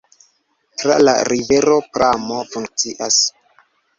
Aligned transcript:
Tra 0.83 0.95
la 1.01 1.13
rivero 1.31 1.77
pramo 1.97 2.39
funkcias. 2.55 3.21